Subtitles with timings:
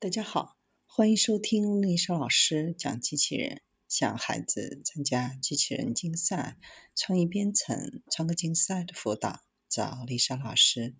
[0.00, 3.62] 大家好，欢迎收听丽莎老师讲机器人。
[3.88, 6.56] 想孩子参加机器人竞赛、
[6.94, 10.94] 创意编程、创客竞赛的辅导，找丽莎老师。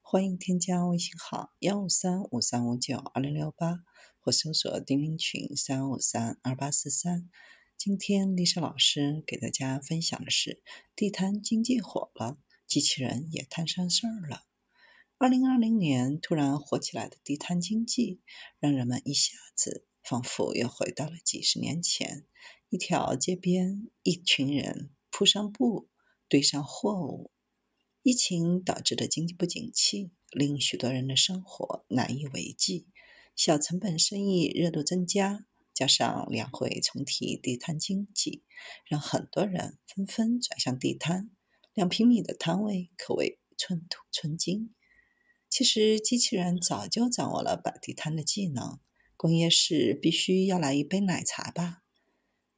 [0.00, 3.80] 欢迎添加微信号幺五三五三五九二零六八，
[4.20, 7.28] 或搜索钉钉群三五三二八四三。
[7.76, 10.62] 今天丽莎老师给大家分享的是：
[10.96, 14.44] 地摊经济火了，机器人也摊上事儿了。
[15.22, 18.22] 二零二零年突然火起来的地摊经济，
[18.58, 22.24] 让人们一下子仿佛又回到了几十年前。
[22.70, 25.90] 一条街边，一群人铺上布，
[26.26, 27.30] 堆上货物。
[28.02, 32.86] 疫情导致的经济不景气，令许多人的生活难以为继。
[33.36, 38.42] 小成本生意热度增加，加上两会重提地摊经济，
[38.86, 41.30] 让很多人纷纷转向地摊。
[41.74, 44.74] 两平米的摊位可谓寸土寸金。
[45.50, 48.78] 其实，机器人早就掌握了摆地摊的技能。
[49.16, 51.82] 工业是必须要来一杯奶茶吧？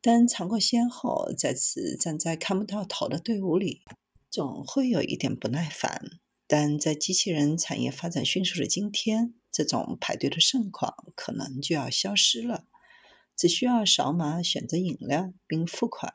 [0.00, 3.82] 但尝过鲜后，再次站在看不到头的队伍里，
[4.30, 6.02] 总会有一点不耐烦。
[6.46, 12.64] 但在机器人产业发展迅速的今天，这种排队的盛况可能就要消失了。
[13.36, 16.14] 只需要扫码选择饮料并付款，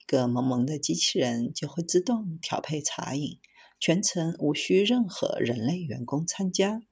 [0.00, 3.38] 一个萌萌的机器人就会自动调配茶饮。
[3.80, 6.82] 全程无需任何人类员工参加，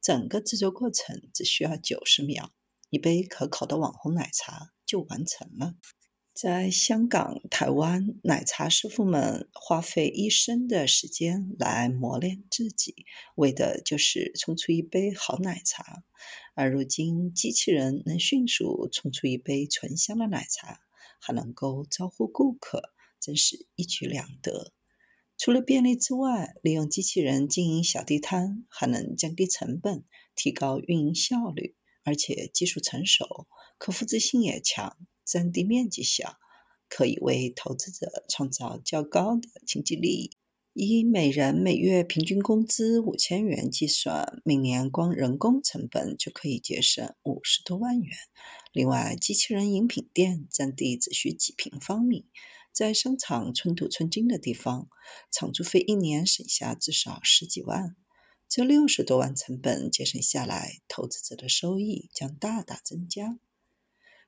[0.00, 2.52] 整个制作过程只需要九十秒，
[2.90, 5.74] 一杯可口的网红奶茶就完成了。
[6.34, 16.02] 在香港、台湾，奶茶师傅们花费一生的时间来磨练自己，为的就是冲出一杯好奶茶。
[16.54, 20.80] 而如今，机器人能迅速冲出一杯醇香的奶茶，
[21.20, 24.72] 还能够招呼顾客，真是一举两得。
[25.44, 30.04] 除了便利之外，利用机器人经营小地摊，还能降低成本，
[30.36, 36.36] 提高运营效率，而且技术成熟，可复制性也强，占地面积小，
[36.88, 40.30] 可以为投资者创造较高的经济利益。
[40.74, 48.16] 以每人每月平均工资五千元计算，每年光人工成本就可以节省五十多万元。
[48.72, 52.26] 另外，机器人饮品店占地只需几平方米。
[52.72, 54.88] 在商场寸土寸金的地方，
[55.30, 57.94] 场租费一年省下至少十几万，
[58.48, 63.38] 这六十多万成本节省下来，投资者的收益将大大增加。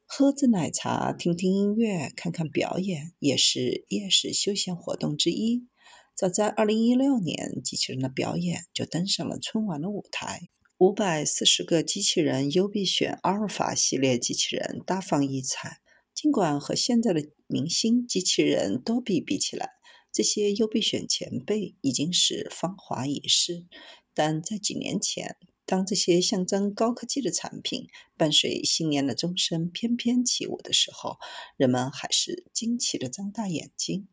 [0.05, 5.66] 喝着奶茶，听听音乐，看看表演，也是夜市休闲活动之一。
[6.15, 15.81] 早在二零一六年，机器人的表演就登上了春晚的舞台，五百四十个机器人优必选阿尔法系列机器人大放异彩。
[16.15, 19.71] 尽管和现在的明星机器人都比比起来，
[20.12, 23.66] 这些优必选前辈已经是芳华已逝，
[24.15, 31.16] 但在几年前，当这些象征高科技的产品伴随新年的钟声翩翩起舞的时候，
[31.56, 34.09] 人们还是惊奇地张大眼睛。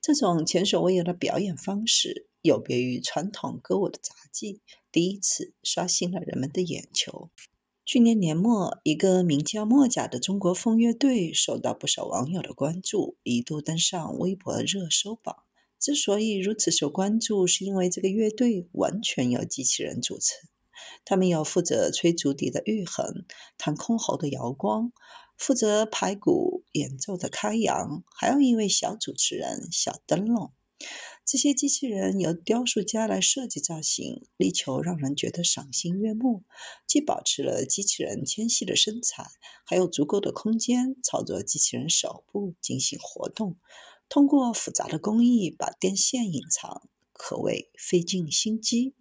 [0.00, 7.30] 这种前所未有的表演方式，有别于传统歌舞的杂技，第一次刷新了人们的眼球。
[7.86, 15.36] 去年年末，一个名叫墨甲的中国风乐队受到不少网友的关注，一度登上微博热搜榜。
[15.78, 20.48] 之所以如此受关注，是因为这个乐队完全由机器人组成。
[21.04, 23.26] 他们有负责吹竹笛的玉衡、
[23.58, 24.90] 弹箜篌的姚光、
[25.36, 30.52] 负责排鼓演奏的开阳，还有一位小主持人小灯笼。
[31.26, 36.44] 这些机器人由雕塑家来设计造型，力求让人觉得赏心悦目，
[36.86, 39.26] 既保持了机器人纤细的身材，
[39.64, 43.56] 还有足够的空间操作机器人手部进行活动。
[44.10, 46.82] 通过复杂的工艺把电线隐藏，
[47.14, 48.94] 可谓费尽心机。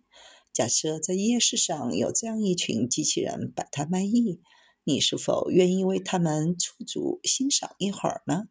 [0.53, 4.39] 假设在夜市上有这样一群机器人摆摊卖艺，
[4.85, 8.47] 你是否愿意为他们驻足欣赏一会儿呢？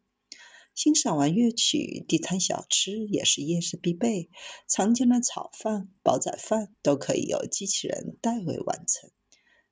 [0.74, 4.30] 欣赏完乐曲，地摊小吃也是夜市必备。
[4.66, 9.10] 常见的炒饭、煲仔饭都可以由机器人代为完成。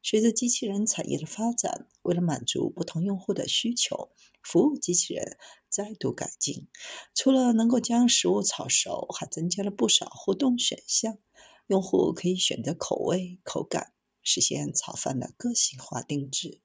[0.03, 4.11] 随着机器人产业的发展，为了满足不同用户的需求，
[4.43, 5.39] 服务机器人
[5.71, 6.69] 再度改进。
[7.15, 11.19] 除了能够将食物炒熟，还增加了不少互动选项。
[11.67, 13.93] 用户可以选择口味、口感，
[14.23, 16.61] 实现炒饭的个性化定制。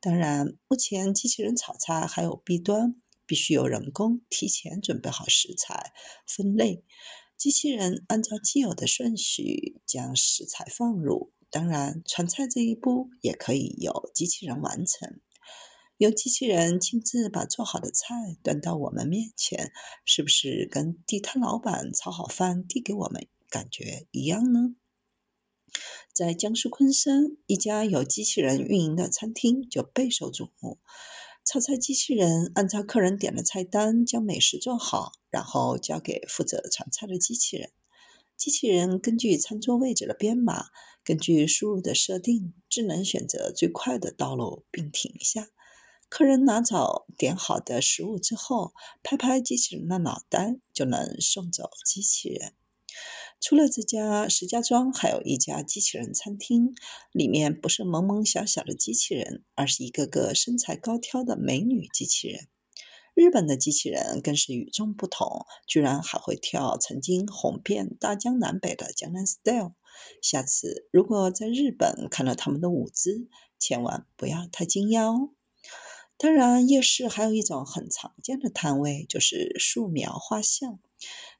[0.00, 2.94] 当然，目前机器人炒菜还有弊端。
[3.26, 5.92] 必须有人工提前准备好食材、
[6.26, 6.84] 分类，
[7.36, 11.32] 机器人按照既有的顺序将食材放入。
[11.50, 15.20] 当然，传菜这一步也可以由机器人完成。
[15.96, 19.72] 由机器人亲自把做好的菜端到我们面前，
[20.04, 24.74] 是不是跟地摊老板炒好饭递给我们感觉一样呢？
[26.12, 30.78] 在江苏昆山，一家有机器人运营的餐厅就备受瞩目。
[31.44, 37.70] 炒菜机器人按照客人点的菜单将美食做好，然后交给负责传菜的机器人。
[38.36, 40.68] 机器人根据餐桌位置的编码，
[41.04, 45.48] 根据输入的设定，智能选择最快的道路并停下。
[46.08, 52.54] 客人拿走点好的食物之后，拍拍机器人的脑袋，就能送走机器人。
[53.44, 56.74] 除了这家石家庄还有一家机器人餐厅，
[57.12, 62.48] 里面不是萌萌小小的机器人，而是一个个身材高挑的美女机器人。
[63.14, 69.74] 日本的机器人更是与众不同，居然还会跳曾经红遍大江南北的江南 style。
[70.22, 75.33] 下次如果在日本看到他们的舞姿，千万不要太惊讶哦。
[76.16, 80.78] 当然，夜市还有一种很常见的摊位，就是素描画像。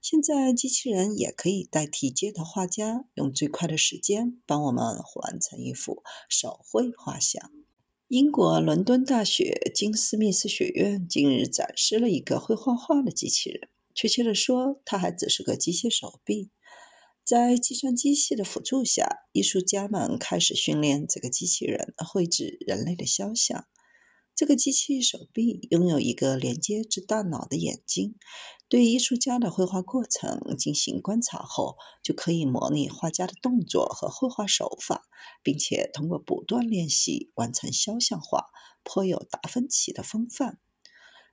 [0.03, 4.85] 现在机器人也可以代替街头画家，用最快的时间帮我们
[5.23, 7.51] 完成一幅手绘画像。
[8.09, 16.51] 英国伦敦大学金斯密斯学院近日展示了一个会画画的机器人，确切地说，它还只是个机械手臂。
[17.25, 23.67] 在计算机系的辅助下，艺术家们开始训练这个机器人绘制人类的肖像。
[24.37, 28.17] 这个机器手臂拥有一个连接至大脑的眼睛，
[28.69, 35.05] 对艺术家的绘画过程进行观察后，就可以模拟画家的动作和绘画手法，
[35.45, 38.47] 并且通过不断练习完成肖像画，
[38.83, 40.59] 颇有达芬奇的风范。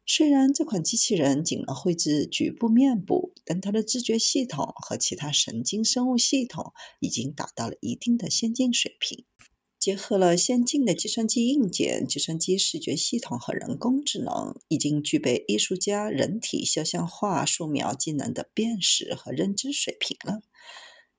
[0.06, 9.26] 虽然这款机器人仅能绘制局部面部，但它的知觉系统和其他神经生物系统已经达到了一定的先进水平。
[9.82, 20.42] 结合了先进的计算机硬件、计算机视觉系统和人工智能，已经具备艺术家人体肖像画素描技能的辨识和认知水平了。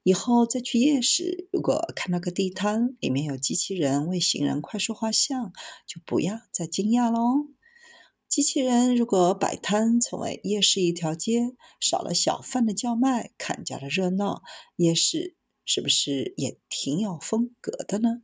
[0.05, 5.53] 以后再去夜市，如果看到个地摊里面有机器人为行人快速画像，
[5.89, 7.49] 就不要再惊讶喽。
[8.29, 14.43] 机器人如果摆摊成为夜市一条街，少了小贩的叫卖，看家的热闹，
[14.77, 18.21] 夜市是不是也挺有风格的呢？